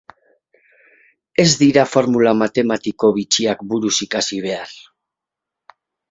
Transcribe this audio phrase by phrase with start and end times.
[1.43, 4.73] Ez dira formula matematiko bitxiak buruz ikasi behar.